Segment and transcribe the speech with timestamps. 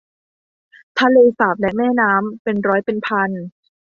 [0.99, 3.31] ทะเลสาบและแม่น้ำ เป็นร้อยเป็นพัน